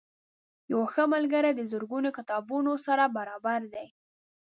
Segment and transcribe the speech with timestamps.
[0.71, 3.87] یو ښه ملګری د زرګونو کتابتونونو سره برابر دی.